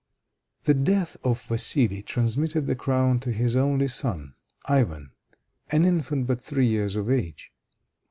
[0.63, 4.33] The death of Vassili transmitted the crown to his only son,
[4.65, 5.11] Ivan,
[5.69, 7.51] an infant but three years of age.